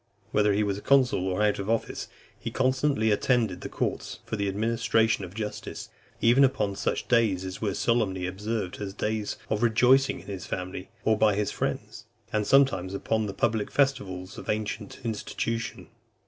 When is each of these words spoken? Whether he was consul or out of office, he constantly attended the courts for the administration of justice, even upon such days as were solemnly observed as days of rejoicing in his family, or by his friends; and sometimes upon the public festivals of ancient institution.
Whether 0.31 0.53
he 0.53 0.63
was 0.63 0.79
consul 0.81 1.27
or 1.27 1.43
out 1.43 1.59
of 1.59 1.69
office, 1.69 2.07
he 2.39 2.49
constantly 2.49 3.11
attended 3.11 3.61
the 3.61 3.69
courts 3.69 4.17
for 4.25 4.35
the 4.35 4.47
administration 4.47 5.23
of 5.23 5.35
justice, 5.35 5.89
even 6.19 6.43
upon 6.43 6.75
such 6.75 7.07
days 7.07 7.45
as 7.45 7.61
were 7.61 7.75
solemnly 7.75 8.25
observed 8.25 8.81
as 8.81 8.93
days 8.95 9.37
of 9.51 9.61
rejoicing 9.61 10.19
in 10.21 10.25
his 10.25 10.47
family, 10.47 10.89
or 11.05 11.19
by 11.19 11.35
his 11.35 11.51
friends; 11.51 12.05
and 12.33 12.47
sometimes 12.47 12.95
upon 12.95 13.27
the 13.27 13.31
public 13.35 13.69
festivals 13.69 14.39
of 14.39 14.49
ancient 14.49 14.99
institution. 15.03 15.85